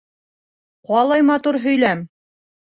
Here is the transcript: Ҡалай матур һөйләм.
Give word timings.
Ҡалай 0.91 1.27
матур 1.27 1.61
һөйләм. 1.67 2.03